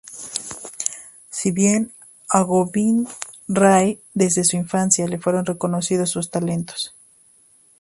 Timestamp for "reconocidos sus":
5.45-6.31